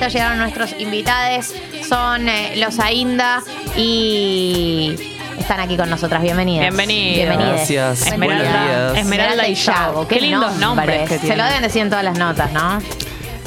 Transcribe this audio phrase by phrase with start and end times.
[0.00, 1.54] ya llegaron nuestros invitados.
[1.86, 3.42] Son eh, los Ainda
[3.76, 4.94] y
[5.38, 6.22] están aquí con nosotras.
[6.22, 6.62] Bienvenidas.
[6.62, 7.16] Bienvenidos.
[7.16, 7.56] Bienvenidas.
[7.56, 8.06] Gracias.
[8.06, 8.98] Esmeralda, Buenos días.
[9.04, 10.08] Esmeralda y Yago.
[10.08, 11.08] Qué, lindos nombres.
[11.08, 12.78] que Se lo deben decir en todas las notas, ¿no?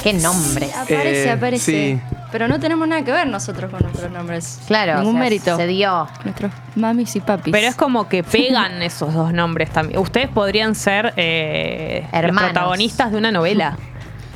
[0.00, 0.72] Qué nombres.
[0.76, 1.64] Aparece, Eh, aparece.
[1.64, 2.00] sí.
[2.30, 4.58] Pero no tenemos nada que ver nosotros con nuestros nombres.
[4.66, 4.98] Claro.
[4.98, 5.56] Ningún o sea, mérito.
[5.56, 6.08] Se dio.
[6.24, 7.52] Nuestros mamis y papis.
[7.52, 10.00] Pero es como que pegan esos dos nombres también.
[10.00, 13.76] Ustedes podrían ser eh, los protagonistas de una novela.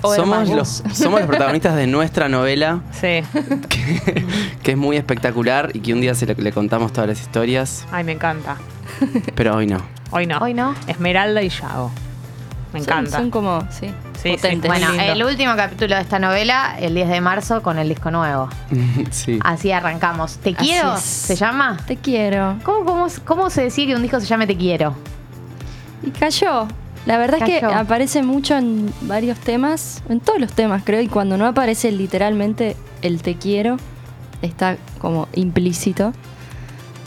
[0.02, 3.22] O Somos los, somos los protagonistas de nuestra novela, Sí.
[3.68, 4.24] que,
[4.62, 7.84] que es muy espectacular y que un día se le, le contamos todas las historias,
[7.90, 8.56] Ay, me encanta.
[9.34, 9.78] pero hoy no.
[10.10, 10.38] Hoy no.
[10.38, 10.74] Hoy no.
[10.86, 11.90] Esmeralda y Yago.
[12.72, 13.16] Me encanta.
[13.18, 13.90] Son, como, sí,
[14.22, 14.68] Sí, potentes.
[14.70, 18.48] Bueno, el último capítulo de esta novela, el 10 de marzo, con el disco nuevo.
[19.10, 19.38] sí.
[19.42, 20.36] Así arrancamos.
[20.36, 20.96] ¿Te quiero?
[20.98, 21.78] ¿Se llama?
[21.86, 22.56] Te quiero.
[22.64, 24.94] ¿Cómo, cómo, cómo se decía que un disco se llame Te quiero?
[26.02, 26.68] Y cayó.
[27.06, 31.08] La verdad es que aparece mucho en varios temas, en todos los temas creo, y
[31.08, 33.78] cuando no aparece literalmente el te quiero,
[34.42, 36.12] está como implícito.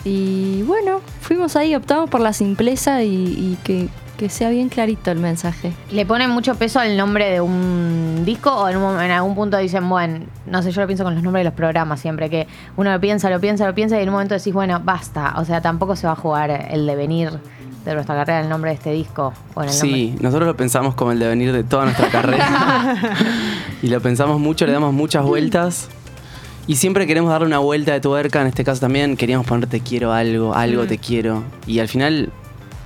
[0.03, 5.11] Y bueno, fuimos ahí, optamos por la simpleza y, y que, que sea bien clarito
[5.11, 5.73] el mensaje.
[5.91, 9.35] ¿Le ponen mucho peso al nombre de un disco o en, un mom- en algún
[9.35, 12.31] punto dicen, bueno, no sé, yo lo pienso con los nombres de los programas siempre,
[12.31, 15.35] que uno lo piensa, lo piensa, lo piensa y en un momento decís, bueno, basta.
[15.38, 17.29] O sea, tampoco se va a jugar el devenir
[17.85, 19.33] de nuestra carrera el nombre de este disco.
[19.55, 22.95] O en el Sí, nosotros lo pensamos como el devenir de toda nuestra carrera.
[23.81, 25.89] y lo pensamos mucho, le damos muchas vueltas.
[26.67, 29.79] Y siempre queremos darle una vuelta de tuerca, en este caso también queríamos poner te
[29.79, 31.43] quiero algo, algo te quiero.
[31.65, 32.31] Y al final.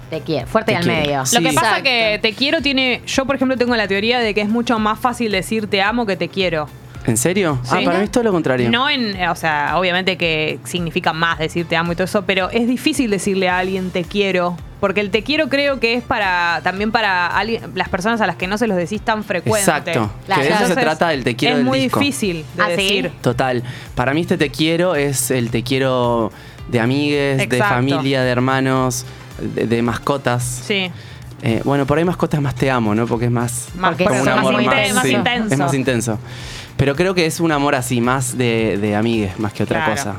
[0.10, 1.02] Te quiero, fuerte y Te al quiero.
[1.02, 1.26] medio.
[1.26, 1.36] Sí.
[1.36, 1.84] Lo que pasa Exacto.
[1.84, 3.02] que te quiero tiene.
[3.06, 6.06] Yo, por ejemplo, tengo la teoría de que es mucho más fácil decir te amo
[6.06, 6.68] que te quiero.
[7.08, 7.60] ¿En serio?
[7.70, 7.86] Ah, Sí.
[7.86, 8.70] para mí es todo lo contrario.
[8.70, 9.16] No en.
[9.30, 13.10] O sea, obviamente que significa más decir te amo y todo eso, pero es difícil
[13.12, 14.58] decirle a alguien te quiero.
[14.80, 18.36] Porque el te quiero creo que es para también para alguien- las personas a las
[18.36, 19.62] que no se los decís tan frecuente.
[19.62, 20.12] Exacto.
[20.26, 20.42] Claro.
[20.42, 22.00] Que de eso se trata del te quiero Es del muy disco.
[22.00, 22.72] difícil de ¿Ah, sí?
[22.84, 23.12] decir.
[23.22, 23.64] Total.
[23.96, 26.32] Para mí este te quiero es el te quiero
[26.68, 29.06] de amigues, de familia, de hermanos,
[29.40, 30.44] de, de mascotas.
[30.44, 30.92] Sí.
[31.42, 33.08] Eh, bueno, por ahí mascotas más te amo, ¿no?
[33.08, 35.54] Porque es más Más- Porque como es un más amor inten- más, más sí, intenso.
[35.54, 36.20] Es más intenso.
[36.78, 39.92] Pero creo que es un amor así, más de, de amigues, más que otra Claro.
[39.96, 40.16] cosa.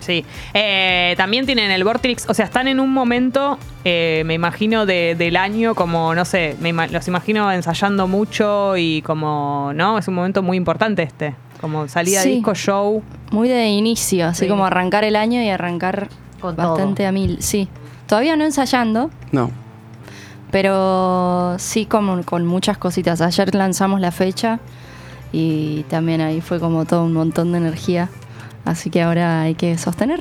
[0.00, 0.24] Sí.
[0.54, 5.14] Eh, también tienen el Vortrix, o sea, están en un momento, eh, me imagino, de-
[5.18, 9.98] del año como, no sé, me ima- los imagino ensayando mucho y como, ¿no?
[9.98, 11.34] Es un momento muy importante este.
[11.60, 12.28] Como salida Sí.
[12.30, 13.02] de disco, show.
[13.32, 14.48] Muy de inicio, así Sí.
[14.48, 16.08] como arrancar el año y arrancar
[16.40, 17.36] Con bastante a mil.
[17.42, 17.68] Sí.
[18.06, 19.50] Todavía no ensayando, No.
[20.50, 23.20] pero sí con, con muchas cositas.
[23.20, 24.60] Ayer lanzamos la fecha
[25.32, 28.08] y también ahí fue como todo un montón de energía.
[28.64, 30.20] Así que ahora hay que sostener.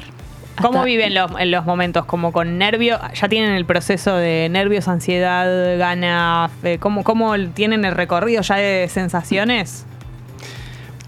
[0.61, 2.05] ¿Cómo viven los, en los momentos?
[2.05, 7.93] Como con nervio, ya tienen el proceso de nervios, ansiedad, ganas, ¿cómo, ¿cómo tienen el
[7.93, 9.85] recorrido ya de sensaciones?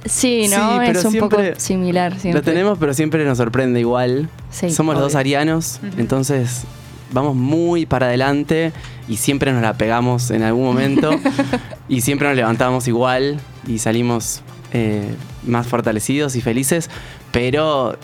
[0.05, 0.77] Sí, Sí, ¿no?
[0.79, 2.17] pero es un poco similar.
[2.19, 2.41] Siempre.
[2.41, 4.29] Lo tenemos, pero siempre nos sorprende igual.
[4.51, 6.63] Sí, Somos los dos arianos, entonces
[7.11, 8.71] vamos muy para adelante
[9.09, 11.11] y siempre nos la pegamos en algún momento
[11.89, 16.89] y siempre nos levantamos igual y salimos eh, más fortalecidos y felices,
[17.31, 17.97] pero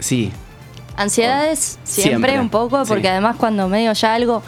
[0.00, 0.32] sí,
[0.96, 3.08] Ansiedades siempre, Siempre, un poco, porque sí.
[3.08, 4.42] además cuando medio ya algo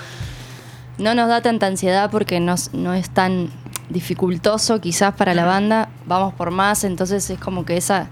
[0.99, 3.51] no nos da tanta ansiedad porque no, no es tan
[3.89, 8.09] dificultoso quizás para la banda, vamos por más, entonces es como que esa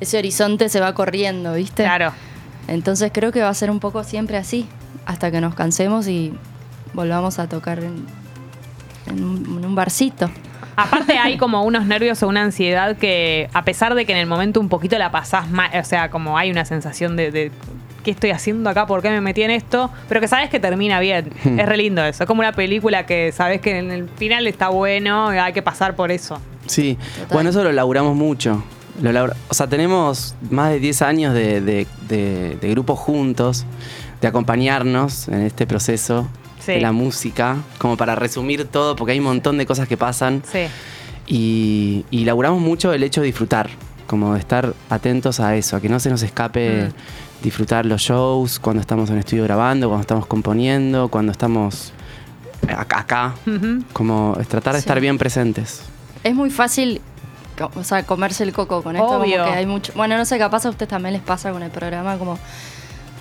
[0.00, 1.84] ese horizonte se va corriendo, ¿viste?
[1.84, 2.12] Claro.
[2.68, 4.66] Entonces creo que va a ser un poco siempre así,
[5.06, 6.34] hasta que nos cansemos y
[6.92, 8.06] volvamos a tocar en,
[9.06, 10.30] en un, en un barcito.
[10.76, 14.26] Aparte hay como unos nervios o una ansiedad que a pesar de que en el
[14.26, 17.52] momento un poquito la pasás mal, o sea, como hay una sensación de, de,
[18.04, 18.86] ¿qué estoy haciendo acá?
[18.86, 19.90] ¿Por qué me metí en esto?
[20.08, 21.30] Pero que sabes que termina bien.
[21.44, 21.58] Hmm.
[21.60, 22.24] es re lindo eso.
[22.24, 25.62] Es como una película que sabes que en el final está bueno y hay que
[25.62, 26.38] pasar por eso.
[26.66, 26.96] sí.
[27.20, 27.28] Total.
[27.32, 28.62] Bueno, eso lo laburamos mucho.
[29.02, 33.66] Lo o sea, tenemos más de 10 años de, de, de- de grupo juntos,
[34.22, 36.26] de acompañarnos en este proceso
[36.66, 36.72] Sí.
[36.72, 40.42] de la música, como para resumir todo, porque hay un montón de cosas que pasan.
[40.50, 40.66] Sí.
[41.26, 43.70] Y, y laburamos mucho el hecho de disfrutar,
[44.06, 47.42] como de estar atentos a eso, a que no se nos escape Mm.
[47.42, 51.92] disfrutar los shows cuando estamos en estudio grabando, cuando estamos componiendo, cuando estamos
[52.68, 53.34] acá, acá,
[53.92, 54.84] como es tratar de Sí.
[54.84, 55.82] estar bien presentes.
[56.24, 57.00] Es muy fácil
[57.74, 59.06] o sea, comerse el coco con esto.
[59.08, 59.38] Obvio.
[59.38, 59.92] Como que hay mucho.
[59.96, 62.38] Bueno, no sé, capaz a ustedes también les pasa con el programa, como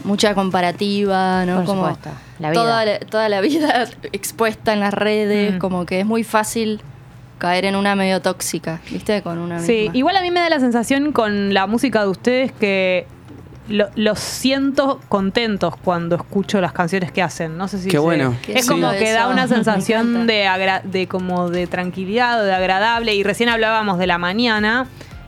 [0.05, 1.57] mucha comparativa, ¿no?
[1.57, 2.09] Por como supuesto,
[2.39, 2.61] la vida.
[2.61, 5.57] Toda, la, toda la vida expuesta en las redes, Mm.
[5.57, 6.81] como que es muy fácil
[7.37, 9.21] caer en una medio tóxica, ¿viste?
[9.21, 9.97] Con una Sí, misma.
[9.97, 13.07] igual a mí me da la sensación con la música de ustedes que
[13.67, 17.57] lo- los siento contentos cuando escucho las canciones que hacen.
[17.57, 18.35] No sé si Qué se- bueno.
[18.45, 22.53] Qué Es como que da una sensación de, agra- de como de tranquilidad o de
[22.53, 23.15] agradable.
[23.15, 24.87] Y recién hablábamos de la mañana.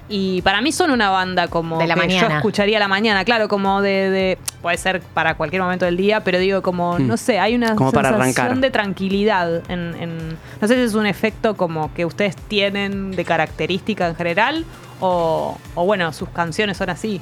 [0.10, 3.26] Y para mí son una banda como De la que yo escucharía a la mañana,
[3.26, 7.08] claro, como de, de- puede ser para cualquier momento del día, pero digo como Mm.
[7.08, 11.06] no sé, hay una Como sensación de tranquilidad en, en- no sé si es un
[11.08, 14.66] efecto como que ustedes tienen de característica en general
[15.02, 17.20] o, o bueno, sus canciones son así.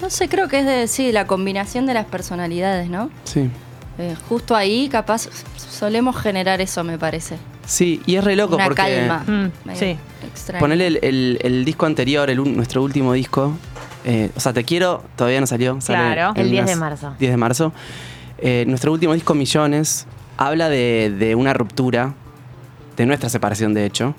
[0.00, 3.10] No sé, creo que es de sí, la combinación de las personalidades, ¿no?
[3.24, 3.50] Sí.
[3.98, 7.36] Eh, justo ahí, capaz, solemos generar eso, me parece.
[7.66, 8.82] Sí, y es re loco Una porque.
[8.82, 9.24] calma.
[9.26, 9.96] Mm, sí.
[10.26, 10.60] extraña.
[10.60, 13.56] Ponele el, el- el disco anterior, el, nuestro último disco.
[14.04, 15.80] eh, o sea, Te Quiero, todavía no salió.
[15.80, 16.32] sale Claro.
[16.36, 17.14] El 10 de marzo.
[17.18, 17.72] 10 de marzo.
[18.38, 20.06] Eh, nuestro último disco, Millones,
[20.36, 22.14] habla de, de una ruptura,
[22.96, 24.14] de nuestra separación, de hecho.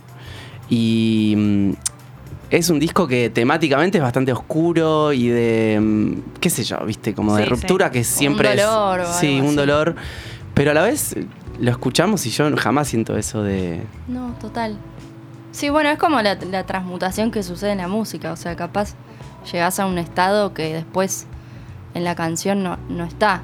[0.69, 1.72] Y mm,
[2.57, 7.13] es un disco que temáticamente es bastante oscuro y de, mm, qué sé yo, viste,
[7.13, 7.94] como de ruptura sí.
[7.94, 9.56] que siempre es- dolor o Sí, algo un así.
[9.57, 9.96] dolor.
[10.54, 11.16] Pero a la vez
[11.60, 13.81] lo escuchamos y yo jamás siento eso de...
[14.07, 14.78] No, total.
[15.52, 18.31] Sí, bueno, es como la, la transmutación que sucede en la música.
[18.31, 18.96] O sea, capaz
[19.51, 21.28] llegás a un estado que después
[21.94, 23.42] en la canción no, no está,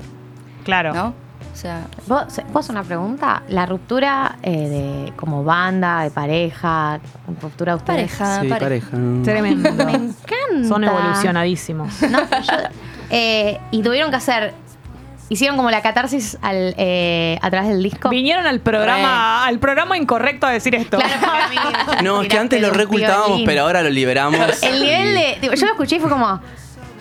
[0.63, 0.93] Claro.
[0.93, 1.13] ¿no?
[1.53, 3.43] O sea, ¿Vos, ¿Vos una pregunta?
[3.49, 4.51] La ruptura eh,
[5.07, 6.99] de como banda, de pareja,
[7.41, 8.11] ruptura de ustedes.
[8.17, 8.87] pareja, sí, pareja.
[8.89, 9.23] pareja.
[9.23, 9.71] Tremendo.
[9.85, 10.67] Me encanta.
[10.67, 12.01] Son evolucionadísimos.
[12.03, 12.53] No, yo,
[13.09, 14.53] eh, y tuvieron que hacer.
[15.29, 18.09] Hicieron como la catarsis al, eh, a través del disco.
[18.09, 20.97] Vinieron al programa, al programa incorrecto a decir esto.
[20.97, 21.55] Claro, mí
[22.03, 24.61] No, es que antes lo recultábamos, pero ahora lo liberamos.
[24.61, 25.07] El nivel
[25.41, 25.55] Y- de.
[25.55, 26.41] yo lo escuché y fue como.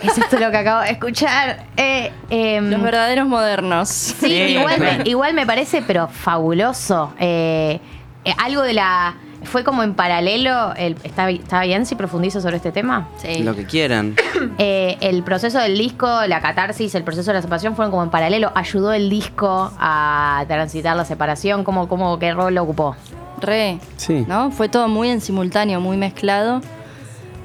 [0.02, 1.64] ¿Es esto lo que acabo de escuchar?
[1.76, 3.88] Eh, em, los verdaderos modernos.
[3.88, 5.05] Sí, Sí, igual, claro.
[5.05, 7.12] me, igual me parece, pero fabuloso.
[7.19, 7.81] Eh,
[8.25, 9.14] eh, algo de la.
[9.43, 10.75] Fue como en paralelo.
[10.76, 13.08] El, ¿está, bi- ¿Está bien si profundizo sobre este tema?
[13.19, 13.43] Sí.
[13.43, 14.14] Lo que quieran.
[14.58, 18.11] Eh, el proceso del disco, la catarsis, el proceso de la separación fueron como en
[18.11, 18.52] paralelo.
[18.55, 21.62] ¿Ayudó el disco a transitar la separación?
[21.64, 22.97] ¿Cómo, cómo qué rol lo ocupó?
[23.41, 23.79] Re.
[23.97, 24.25] Sí.
[24.29, 24.50] ¿No?
[24.50, 26.61] Fue todo muy en simultáneo, muy mezclado.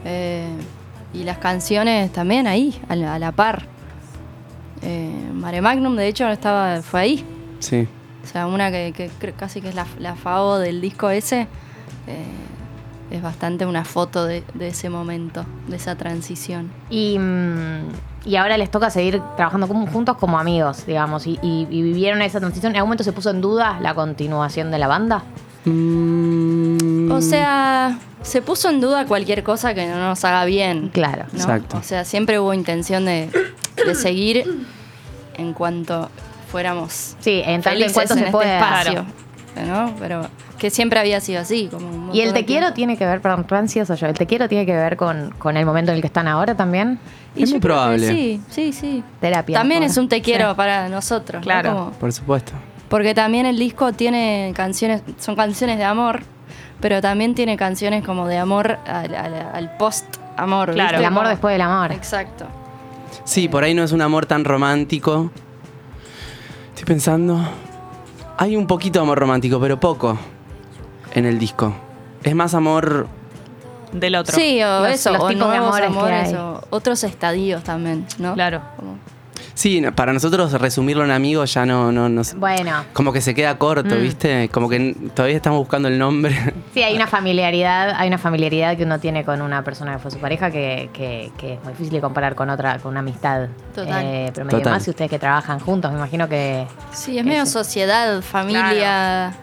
[0.05, 0.47] Eh,
[1.15, 3.65] y las canciones también ahí, a la, a la par.
[4.81, 7.25] Eh, Mare Magnum, de hecho, estaba, fue ahí.
[7.59, 7.87] Sí.
[8.23, 11.41] O sea, una que, casi que es la, la FAO del disco ese.
[12.07, 12.25] eh,
[13.11, 16.71] es bastante una foto de, de ese momento, de esa transición.
[16.89, 17.81] Y, mm,
[18.25, 21.27] y ahora les toca seguir trabajando como- juntos como amigos, digamos.
[21.27, 22.71] Y, y- y vivieron esa transición.
[22.71, 25.23] ¿En algún momento se puso en duda la continuación de la banda?
[25.65, 26.77] Mm,
[27.11, 30.89] O sea, se puso en duda cualquier cosa que no nos haga bien.
[30.93, 31.25] Claro.
[31.31, 31.39] ¿no?
[31.39, 31.77] Exacto.
[31.77, 33.29] O sea, siempre hubo intención de,
[33.85, 34.43] de seguir
[35.37, 36.09] en cuanto
[36.51, 38.55] fuéramos Sí, en tanto en cuanto en se este puede.
[38.57, 39.05] espacio.
[39.67, 39.93] ¿no?
[39.99, 41.67] Pero que siempre había sido así.
[41.71, 42.75] Como un Y el te quiero tiempo.
[42.75, 44.07] tiene que ver, perdón, estoy ansiosa yo.
[44.07, 46.55] El te quiero tiene que ver con, con el momento en el que están ahora
[46.55, 46.99] también.
[47.35, 48.07] Y Es muy probable.
[48.07, 49.03] Sí, sí, sí.
[49.19, 49.57] Terapia.
[49.57, 50.55] También por- es un te quiero Sí.
[50.55, 51.41] para nosotros.
[51.41, 51.43] ¿no?
[51.43, 51.73] Claro.
[51.73, 52.53] Como- Por supuesto.
[52.89, 56.21] porque también el disco tiene canciones, son canciones de amor,
[56.81, 60.71] pero también tiene canciones como de amor al, al- al post-amor.
[60.73, 60.89] Claro.
[60.89, 60.97] ¿viste?
[60.97, 61.91] El amor después del amor.
[61.91, 62.45] Exacto.
[63.23, 65.31] Sí, por ahí no es un amor tan romántico.
[66.69, 67.39] Estoy pensando.
[68.37, 70.17] Hay un poquito de amor romántico, pero poco
[71.13, 71.73] en el disco.
[72.23, 73.07] Es más amor.
[73.93, 74.35] Del otro.
[74.35, 76.35] Sí, o Los- eso, los o tipos de nuevos amores que amores, hay.
[76.35, 78.33] o otros estadios también, ¿no?
[78.33, 78.61] Claro.
[78.75, 78.97] Como-
[79.55, 82.21] Sí, para nosotros resumirlo en amigos ya no, no, no.
[82.35, 84.01] Bueno, Como que se queda corto, Mm.
[84.01, 84.49] ¿viste?
[84.49, 86.35] Como que todavía estamos buscando el nombre.
[86.73, 90.11] sí, hay una familiaridad, hay una familiaridad que uno tiene con una persona que fue
[90.11, 93.47] su pareja que, que- que es muy difícil de comparar con otra, con una amistad.
[93.73, 94.03] Total.
[94.05, 94.73] Eh, pero medio Total.
[94.73, 96.67] más si ustedes que trabajan juntos, me imagino que.
[96.91, 99.33] Sí, es medio sociedad, familia,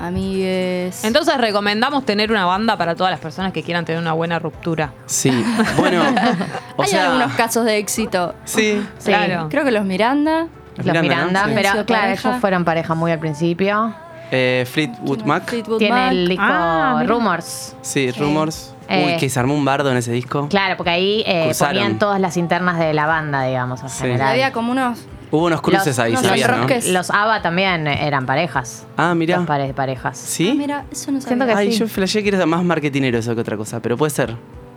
[0.00, 1.04] amigues.
[1.04, 4.92] Entonces recomendamos tener una banda para todas las personas que quieran tener una buena ruptura.
[5.06, 5.30] Sí,
[5.76, 6.02] bueno.
[6.76, 7.06] O hay sea.
[7.06, 8.34] algunos casos de éxito.
[8.44, 8.82] Sí.
[8.98, 9.06] Sí.
[9.10, 9.48] Claro.
[9.50, 10.46] Creo que los Miranda.
[10.76, 11.48] Los Miranda, Miranda, ¿no?
[11.48, 11.52] Sí.
[11.56, 13.94] pero Sido claro, ellos fueron pareja muy al principio.
[14.32, 15.42] Eh, Fleetwood Mac.
[15.46, 16.12] Fleetwood Tiene Mac.
[16.12, 17.02] el disco Ah.
[17.06, 17.76] Rumors.
[17.82, 18.74] Sí, Rumors.
[18.88, 19.12] Eh.
[19.12, 20.48] Uy, que se armó un bardo en ese disco.
[20.48, 23.98] Claro, porque ahí eh, ponían todas las internas de la banda, digamos, en Sí.
[24.02, 24.28] general.
[24.30, 25.00] Había como unos.
[25.30, 26.92] Hubo unos cruces Los- ahí, ¿sabías, no?
[26.92, 28.84] Los ABBA también eran parejas.
[28.96, 29.36] Ah, mira.
[29.38, 30.18] Dos de parejas.
[30.18, 30.50] ¿Sí?
[30.52, 31.28] Ah, mira, eso no sabía.
[31.36, 31.78] Siento que Ay, sí.
[31.78, 34.36] yo flashé que era más marketinero eso que otra cosa, pero puede ser.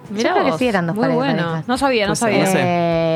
[0.10, 0.60] Mirá creo que vos.
[0.60, 1.43] sí eran dos Muy pares de bueno.
[1.43, 1.67] parejas.
[1.67, 2.39] No sabía, no Pues, sabía.
[2.45, 2.60] no sé.
[2.62, 3.12] Eh,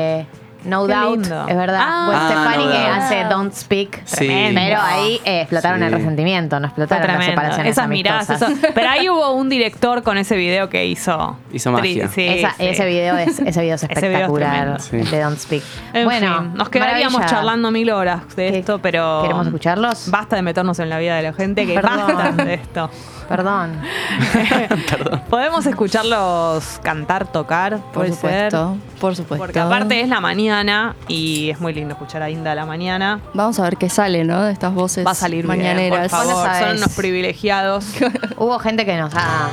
[0.64, 1.46] No Qué Doubt, lindo.
[1.48, 1.80] es verdad.
[1.80, 2.04] Ah.
[2.06, 2.90] Gwen Ah, Stefani No que Doubt.
[2.98, 4.00] hace Don't Speak.
[4.04, 4.16] Sí.
[4.16, 4.60] Tremendo.
[4.60, 5.86] Pero ahí eh, explotaron Sí.
[5.86, 8.46] el resentimiento, no explotaron las separaciones Esas miradas, eso.
[8.74, 11.36] Pero ahí hubo un director con ese video que hizo.
[11.52, 12.08] Hizo magia.
[12.08, 12.66] Sí, Esa- sí.
[12.66, 15.62] Ese video es, ese video es Ese video es espectacular de Don't Speak.
[15.92, 17.36] En bueno, fin, nos quedaríamos maravilla.
[17.38, 19.20] charlando mil horas de ¿Qué- esto, pero.
[19.22, 20.10] ¿Queremos escucharlos?
[20.10, 22.14] Basta de meternos en la vida de la gente, que Perdón.
[22.16, 22.90] basta de esto.
[23.28, 23.80] Perdón.
[25.28, 28.50] Podemos escucharlos cantar, tocar, Por puede ser.
[28.50, 29.44] supuesto, por supuesto.
[29.44, 33.20] Porque aparte es la mañana y es muy lindo escuchar a Inda a la mañana.
[33.34, 34.42] Vamos a ver qué sale, ¿no?
[34.44, 36.08] De estas voces Va a salir bien, mañaneras.
[36.10, 36.48] por favor.
[36.58, 37.86] Son unos privilegiados.
[38.38, 39.48] Hubo gente que nos ha,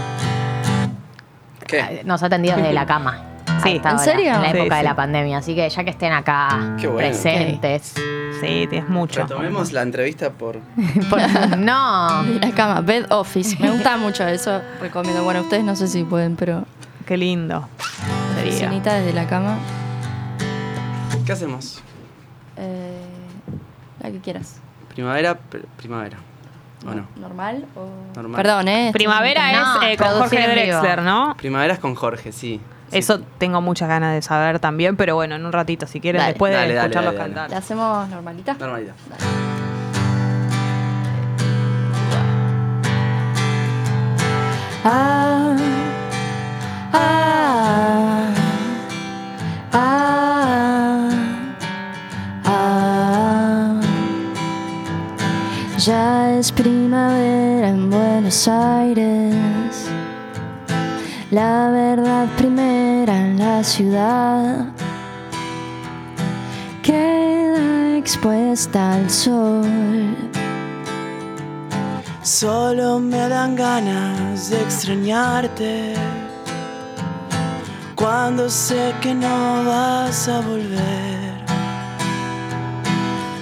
[1.68, 2.02] ¿Qué?
[2.06, 3.22] nos ha atendido desde la cama.
[3.64, 3.82] Sí.
[3.84, 4.34] ¿En serio?
[4.36, 5.38] En la Sí, época de la pandemia.
[5.38, 7.08] Así que ya que estén acá Qué bueno.
[7.08, 7.94] presentes.
[8.42, 9.22] Sí, tienes mucho.
[9.22, 10.60] Retomemos la entrevista por.
[11.10, 12.24] Por- no.
[12.24, 13.56] La cama, bed office.
[13.60, 14.62] Me gusta mucho eso.
[14.82, 15.24] Recomiendo.
[15.24, 16.66] Bueno, ustedes no sé si pueden, pero
[17.08, 17.68] Qué lindo.
[18.36, 18.52] Sería.
[18.52, 19.58] oficinita desde la cama.
[21.26, 21.82] ¿Qué hacemos?
[22.58, 23.02] Eh,
[24.02, 24.58] la que quieras.
[24.94, 26.18] Primavera, pr- primavera.
[26.86, 27.08] ¿O no?
[27.16, 27.88] ¿Normal o...?
[28.16, 28.36] Normal.
[28.42, 28.92] Perdón, ¿eh?
[28.94, 30.78] Primavera No, es eh, con Jorge en vivo.
[30.80, 31.34] Drexler, ¿no?
[31.38, 32.62] Primavera es con Jorge, sí.
[32.92, 32.98] Sí.
[33.00, 36.34] Eso tengo muchas ganas de saber también, pero bueno, en un ratito, si quieren, Dale.
[36.34, 37.34] después de Dale, dale, escucharlos dale, dale.
[37.34, 37.50] cantar.
[37.52, 38.54] ¿La hacemos normalita?
[38.54, 38.94] Normalidad.
[44.84, 45.56] Ah,
[46.94, 47.25] ah,
[55.86, 59.36] Ya es primavera en Buenos Aires,
[61.30, 64.66] la verdad primera en la ciudad.
[66.82, 70.16] Queda expuesta al sol.
[72.24, 75.94] Solo me dan ganas de extrañarte
[77.94, 81.46] cuando sé que no vas a volver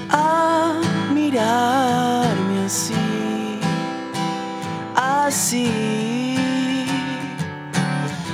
[0.09, 0.73] a
[1.13, 2.02] mirarme
[2.73, 3.59] así,
[4.95, 5.69] así.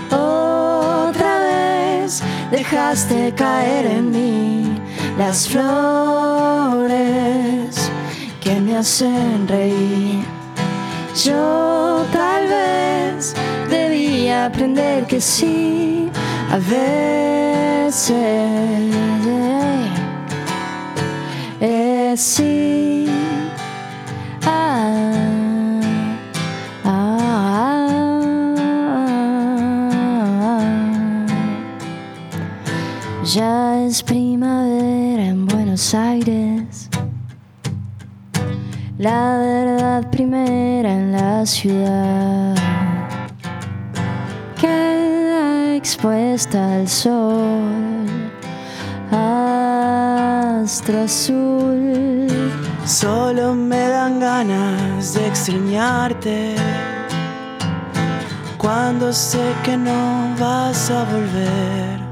[0.10, 4.82] Otra vez dejaste caer en mí
[5.18, 6.88] las flores
[8.40, 10.24] que me hacen reír.
[11.26, 13.36] Yo tal vez
[13.70, 16.10] debía aprender que sí,
[16.50, 18.06] a veces
[21.60, 23.19] es sí.
[35.80, 36.90] Buenos Aires.
[38.98, 42.54] La verdad primera en la ciudad.
[44.60, 48.08] Queda expuesta al sol.
[49.10, 52.28] Astro azul.
[52.86, 56.56] Solo me dan ganas de extrañarte
[58.58, 62.09] cuando sé que no vas a volver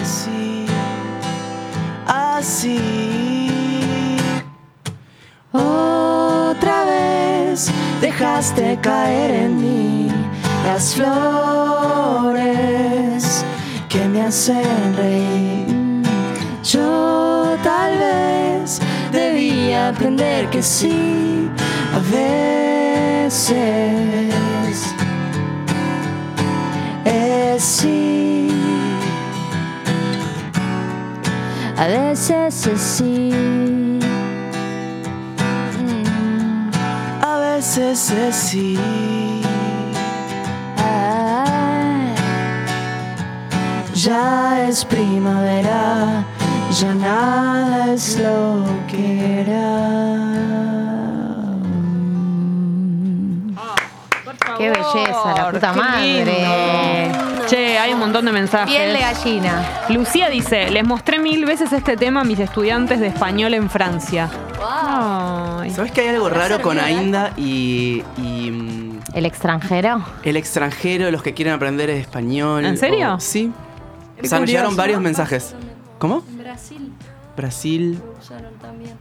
[0.00, 0.66] así,
[2.06, 2.78] así.
[5.52, 10.08] Otra vez dejaste caer en mí
[10.64, 12.30] las flores
[13.88, 15.66] que me hacen reír.
[16.62, 18.80] Yo tal vez
[19.12, 21.50] debía aprender que sí,
[21.92, 23.50] a veces
[27.04, 28.29] es sí,
[31.80, 33.30] a veces es sí.
[33.32, 34.00] Mm.
[37.22, 38.78] A veces es sí.
[40.76, 42.14] Ah,
[43.94, 46.22] ya es primavera,
[46.78, 50.20] ya nada es lo que era.
[54.58, 57.29] Qué belleza, la puta Qué madre.
[57.82, 58.74] Hay un montón de mensajes.
[58.74, 59.62] Piel de gallina.
[59.88, 64.30] Lucía dice, les mostré mil veces este tema a mis estudiantes de español en Francia.
[64.64, 65.70] Ay.
[65.70, 66.78] ¿Sabes que hay algo raro con.
[66.78, 70.02] Ainda y, y, mm, El extranjero.
[70.22, 72.64] el extranjero, los que quieren aprender español?
[72.64, 73.14] ¿En serio?
[73.14, 73.52] o- sí.
[74.20, 75.54] Qué O sea, llegaron varios mensajes.
[75.98, 76.22] ¿Cómo?
[76.28, 76.92] En Brasil
[77.36, 78.00] Brasil.
[78.60, 78.92] también.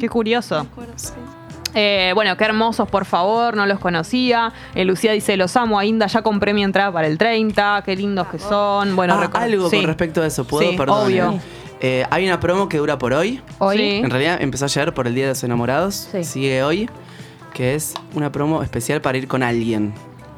[0.00, 0.66] Qué curioso.
[1.74, 4.52] Eh, bueno, qué hermosos, por favor, no los conocía.
[4.74, 8.26] Eh, Lucía dice, los amo, Ainda, ya compré mi entrada para el 30, qué lindos
[8.28, 8.96] que son.
[8.96, 9.76] Bueno, Ah, algo sí.
[9.76, 10.70] con respecto a eso, ¿puedo?
[10.70, 11.06] Sí, Perdón.
[11.06, 11.40] obvio.
[11.80, 12.04] eh.
[12.10, 13.40] Hay una promo que dura por hoy.
[13.58, 13.76] Hoy.
[13.76, 13.90] Sí.
[14.02, 16.08] En realidad empezó ayer por el Día de los Enamorados.
[16.10, 16.24] Sí.
[16.24, 16.88] Sigue hoy.
[17.52, 19.92] Que es una promo especial para ir con alguien.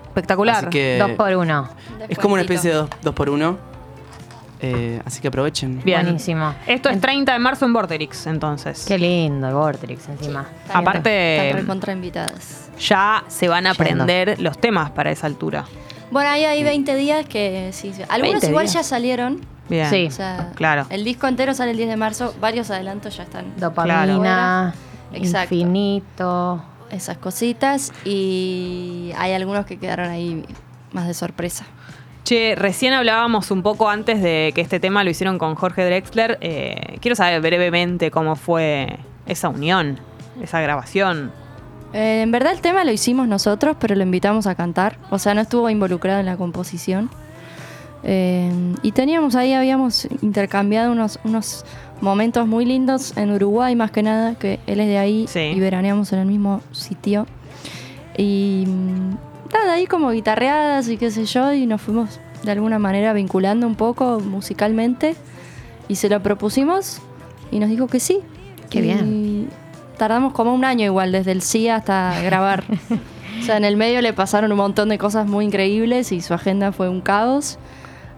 [0.06, 0.56] Espectacular.
[0.56, 1.68] Así que Dos por uno.
[2.08, 3.58] es como una especie de dos, dos por uno.
[4.62, 5.80] Eh, así que aprovechen.
[5.82, 6.02] Bien.
[6.02, 6.54] Buenísimo.
[6.66, 8.84] Esto es 30 de marzo en Vorterix, entonces.
[8.86, 10.46] Qué lindo el Vortrix encima.
[10.72, 12.70] Aparte- Están invitadas.
[12.78, 13.82] Ya se van a Yendo.
[13.82, 15.64] aprender los temas para esa altura.
[16.10, 17.92] Bueno, ahí hay 20 días que sí.
[17.94, 18.02] sí.
[18.08, 18.74] Algunos 20 igual días.
[18.74, 19.40] ya salieron.
[19.68, 19.88] Bien.
[19.88, 20.06] Sí.
[20.06, 20.86] O sea, Claro.
[20.90, 22.34] El disco entero sale el 10 de marzo.
[22.40, 23.52] Varios adelantos ya están.
[23.56, 24.74] Dopamina,
[25.12, 25.54] Exacto.
[25.54, 26.62] infinito.
[26.90, 27.92] Esas cositas.
[28.04, 30.44] Y hay algunos que quedaron ahí
[30.92, 31.64] más de sorpresa.
[32.30, 36.38] Che, recién hablábamos un poco antes de que este tema lo hicieron con Jorge Drexler.
[36.40, 39.98] Eh, quiero saber brevemente cómo fue esa unión,
[40.40, 41.32] esa grabación.
[41.92, 44.96] Eh, en verdad el tema lo hicimos nosotros, pero lo invitamos a cantar.
[45.10, 47.10] O sea, no estuvo involucrado en la composición.
[48.04, 51.64] Eh, y teníamos ahí, habíamos intercambiado unos, unos
[52.00, 55.40] momentos muy lindos en Uruguay, más que nada, que él es de ahí Sí.
[55.40, 57.26] y veraneamos en el mismo sitio.
[58.16, 58.68] Y
[59.52, 63.66] nada, ahí como guitarreadas y qué sé yo, y nos fuimos de alguna manera vinculando
[63.66, 65.16] un poco musicalmente.
[65.88, 67.00] Y se lo propusimos
[67.50, 68.20] y nos dijo que sí.
[68.70, 69.48] Qué Y bien.
[69.98, 72.64] Tardamos como un año igual, desde el sí hasta grabar.
[73.40, 76.32] o sea, en el medio le pasaron un montón de cosas muy increíbles y su
[76.32, 77.58] agenda fue un caos.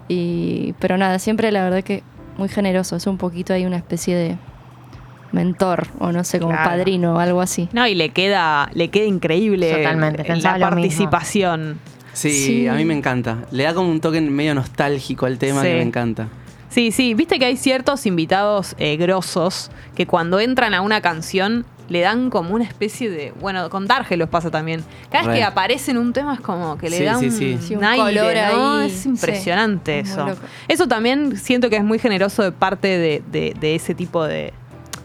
[0.08, 2.02] Y, pero nada, siempre la verdad que
[2.36, 2.96] muy generoso.
[2.96, 4.36] Es un poquito ahí una especie de
[5.32, 6.70] mentor o no sé, como Claro.
[6.70, 7.68] padrino o algo así.
[7.72, 11.78] No, y le queda, le queda increíble Totalmente, la participación.
[12.12, 12.68] Sí, Sí.
[12.68, 13.38] a mí me encanta.
[13.50, 15.68] Le da como un toque medio nostálgico al tema Sí.
[15.68, 16.28] que me encanta.
[16.68, 21.64] Sí, sí, viste que hay ciertos invitados eh, grosos que cuando entran a una canción
[21.88, 23.32] le dan como una especie de.
[23.40, 24.82] Bueno, con Darge los pasa también.
[25.10, 25.38] Cada vez Re.
[25.40, 27.58] que aparece en un tema es como que le Sí, da sí, un, sí.
[27.60, 28.72] Sí, un aire, color ¿no?
[28.78, 28.86] ahí.
[28.86, 30.26] Es impresionante es eso.
[30.68, 34.54] Eso también siento que es muy generoso de parte de, de- de ese tipo de,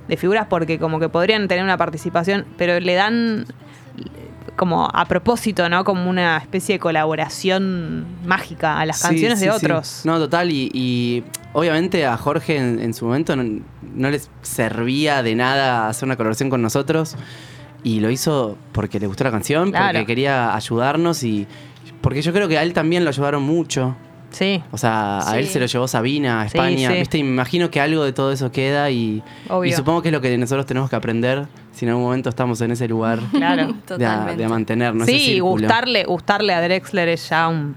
[0.08, 3.46] de figuras porque como que podrían tener una participación, pero le dan
[4.56, 5.84] como a propósito, ¿no?
[5.84, 9.58] Como una especie de colaboración mágica a las Sí, canciones sí, de sí.
[9.58, 10.02] otros.
[10.04, 10.52] No, total.
[10.52, 11.24] Y, y
[11.54, 13.62] obviamente a Jorge en, en su momento no,
[13.94, 17.16] no les servía de nada hacer una colaboración con nosotros.
[17.84, 19.88] Y lo hizo porque le gustó la canción, Claro.
[20.00, 21.46] porque quería ayudarnos y
[22.02, 23.96] porque yo creo que a él también lo ayudaron mucho.
[24.30, 25.38] Sí, O sea, a Sí.
[25.38, 26.98] él se lo llevó Sabina a España, sí.
[27.00, 27.18] ¿viste?
[27.18, 29.24] Y me imagino que algo de todo eso queda y,
[29.76, 32.72] supongo que es lo que nosotros tenemos que aprender si en algún momento estamos en
[32.72, 33.74] ese lugar claro.
[33.88, 35.08] de, de mantenernos.
[35.08, 37.76] Sí, gustarle, gustarle a Drexler es ya un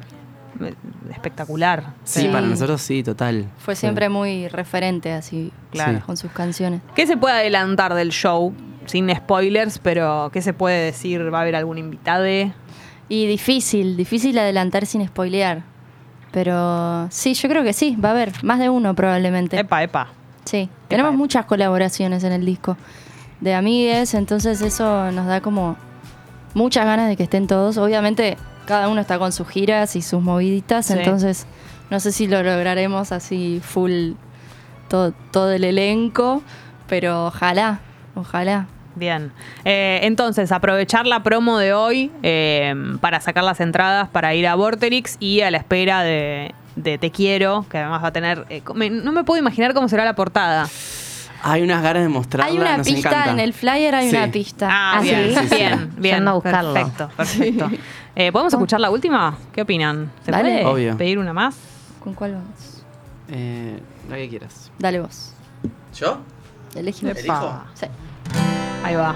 [1.11, 1.95] espectacular.
[2.04, 2.28] Sí, Sí.
[2.28, 3.47] para nosotros sí, total.
[3.59, 6.00] Fue siempre muy referente así Claro.
[6.04, 6.80] Con sus canciones.
[6.95, 8.52] ¿Qué se puede adelantar del show?
[8.87, 11.33] Sin spoilers, pero ¿qué se puede decir?
[11.33, 12.26] ¿Va a haber algún invitado?
[13.09, 15.62] Y difícil, difícil adelantar sin spoilear.
[16.33, 19.59] Pero sí, yo creo que sí, va a haber más de uno probablemente.
[19.59, 20.09] Epa, epa.
[20.45, 21.19] Sí, tenemos epa.
[21.19, 22.77] muchas colaboraciones en el disco
[23.40, 25.77] de amigues, entonces eso nos da como
[26.55, 27.79] muchas ganas de que estén todos.
[27.79, 30.93] Obviamente cada uno está con sus giras y sus moviditas, Sí.
[30.93, 31.47] entonces
[31.90, 34.12] no sé si lo lograremos así full
[34.88, 36.43] todo, todo el elenco,
[36.88, 37.81] pero ojalá,
[38.14, 38.66] ojalá.
[39.00, 39.32] Bien.
[39.64, 44.54] Eh, entonces, aprovechar la promo de hoy eh, para sacar las entradas para ir a
[44.54, 48.44] Vorterix y a la espera de, de Te Quiero, que además va a tener...
[48.50, 50.68] eh, me- no me puedo imaginar cómo será la portada.
[51.42, 53.30] Hay unas ganas de mostrarla, hay una nos pista encanta.
[53.32, 54.16] en el flyer, hay Sí.
[54.16, 54.68] una pista.
[54.70, 55.34] Ah, Ah, bien, ¿sí?
[55.40, 55.54] Sí, sí.
[55.56, 56.14] bien, bien.
[56.16, 56.74] Yendo a buscarlo.
[56.74, 57.70] Perfecto, perfecto.
[58.14, 59.38] Eh, ¿Podemos escuchar la última?
[59.50, 60.10] ¿Qué opinan?
[60.26, 60.42] ¿Se Dale.
[60.50, 60.96] puede Obvio.
[60.98, 61.56] pedir una más?
[62.04, 62.84] ¿Con cuál vamos?
[63.30, 63.78] Eh,
[64.10, 64.70] la que quieras.
[64.78, 65.32] Dale vos.
[65.98, 66.18] ¿Yo?
[66.74, 67.06] Elegí.
[67.74, 67.86] Sí.
[68.85, 69.14] Ahí va.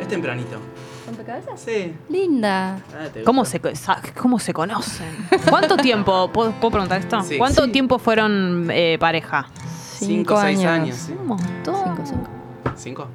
[0.00, 0.58] Es tempranito.
[1.06, 1.60] ¿Rompecabezas?
[1.60, 1.94] Sí.
[2.08, 2.78] Linda.
[2.92, 3.60] Ah, ¿te ¿Cómo gusta?
[3.74, 5.06] se, ¿Cómo se conocen?
[5.48, 6.30] ¿Cuánto tiempo?
[6.32, 7.20] ¿Puedo, puedo preguntar esto?
[7.22, 7.38] Sí.
[7.38, 7.70] ¿Cuánto Sí.
[7.72, 9.46] tiempo fueron eh, pareja?
[9.98, 10.96] Cinco o seis años.
[10.96, 11.12] sí.
[11.18, 11.74] Un montón.
[11.84, 12.28] Cinco, cinco.
[12.76, 13.08] ¿Cinco?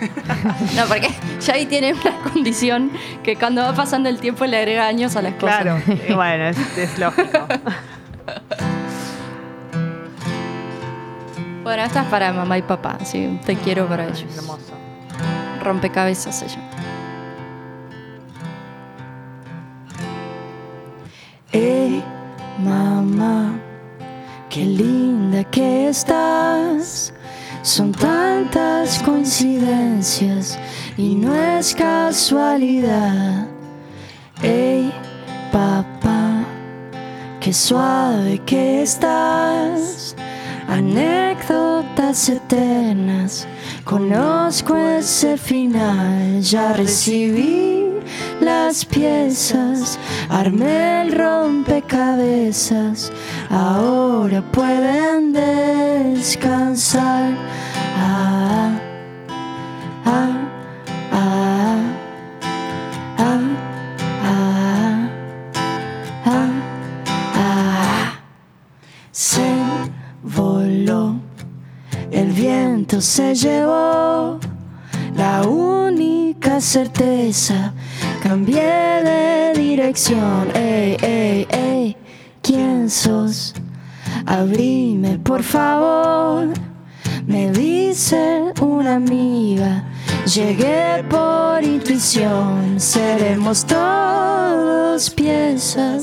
[0.76, 1.08] No, porque
[1.40, 2.90] ya ahí tiene una condición
[3.22, 5.62] que cuando va pasando el tiempo le agrega años a las cosas.
[5.62, 5.82] Claro,
[6.14, 7.46] bueno, es, es lógico.
[11.64, 14.26] Bueno, esta es para mamá y papá, así te quiero para ellos.
[14.36, 14.74] Hermoso.
[15.62, 16.58] Rompecabezas ella.
[21.50, 22.04] Hey,
[22.58, 23.58] mamá,
[24.50, 27.14] qué linda que estás.
[27.62, 30.58] Son tantas coincidencias
[30.98, 33.46] y no es casualidad.
[34.42, 34.92] Hey,
[35.50, 36.44] papá,
[37.40, 40.14] qué suave que estás.
[40.68, 43.48] Anécdotas eternas,
[43.84, 46.40] conozco ese final.
[46.40, 47.84] Ya recibí
[48.40, 49.98] las piezas,
[50.28, 53.10] armé el rompecabezas.
[53.50, 57.32] Ahora pueden descansar.
[57.96, 58.78] Ah,
[60.06, 60.43] ah, ah.
[70.24, 71.16] voló,
[72.10, 74.38] el viento se llevó
[75.16, 77.72] la única certeza.
[78.22, 81.96] Cambié de dirección, ey, ey, ey,
[82.42, 83.54] ¿quién sos?
[84.26, 86.48] Abrime, por favor,
[87.26, 89.84] me dice una amiga
[90.26, 92.80] llegué por intuición.
[92.80, 96.02] Seremos todos piezas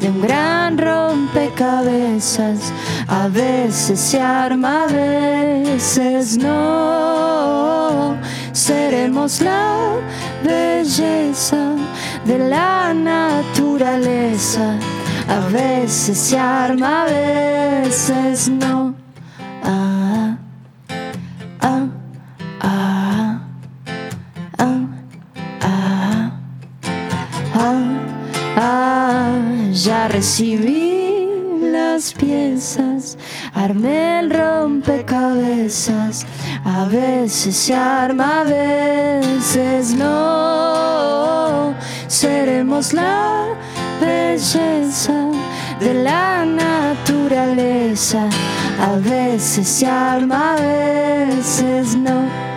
[0.00, 2.72] de un gran rompecabezas.
[3.06, 8.16] A veces se arma, a veces no.
[8.52, 9.96] Seremos la
[10.42, 11.74] belleza
[12.24, 14.76] de la naturaleza.
[15.28, 18.79] A veces se arma, a veces no.
[30.20, 31.26] Recibí
[31.72, 33.16] las piezas,
[33.54, 36.26] armé el rompecabezas.
[36.62, 41.72] A veces se arma, a veces no.
[42.06, 43.46] Seremos la
[43.98, 45.30] belleza
[45.80, 48.28] de la naturaleza.
[48.78, 52.49] A veces se arma, a veces no.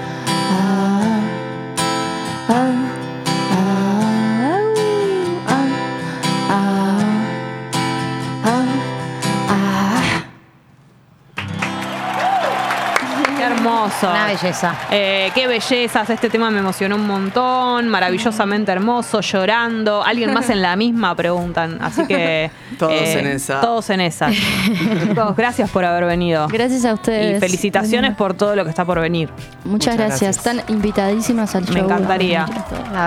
[14.04, 14.24] Hermoso.
[14.24, 14.76] Una belleza.
[14.92, 20.04] Eh, qué bellezas, este tema me emocionó un montón, maravillosamente hermoso, llorando.
[20.04, 22.46] Alguien más en la misma preguntan, así que.
[22.46, 23.62] eh, Todos en esa.
[23.62, 24.30] Todos en esa.
[25.08, 26.48] Chicos, gracias por haber venido.
[26.48, 27.38] Gracias a ustedes.
[27.38, 29.30] Y felicitaciones por todo lo que está por venir.
[29.64, 30.22] Muchas, Muchas gracias.
[30.22, 30.38] gracias.
[30.38, 31.74] Están invitadísimas al show.
[31.74, 32.46] Me encantaría.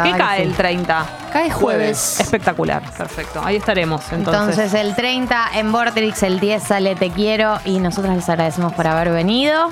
[0.04, 1.25] ¿Qué cae el 30?
[1.36, 2.18] Cae jueves.
[2.18, 3.42] Espectacular, perfecto.
[3.44, 4.56] Ahí estaremos entonces.
[4.56, 8.86] Entonces el 30 en Vortrix, el 10 sale Te Quiero y nosotros les agradecemos por
[8.86, 9.68] haber venido.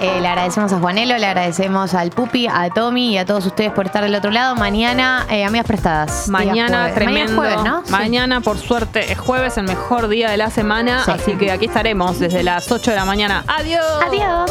[0.00, 3.72] Eh, le agradecemos a Juanelo, le agradecemos al Pupi, a Tommy y a todos ustedes
[3.72, 4.54] por estar del otro lado.
[4.54, 6.28] Mañana, eh, amigas prestadas.
[6.28, 7.34] Mañana tremendo.
[7.34, 7.82] Mañana es jueves, ¿no?
[7.90, 11.04] Mañana, por suerte, es jueves, el mejor día de la semana.
[11.04, 11.10] Sí.
[11.10, 13.42] Así que aquí estaremos desde las 8 de la mañana.
[13.48, 13.82] ¡Adiós!
[14.06, 14.50] Adiós.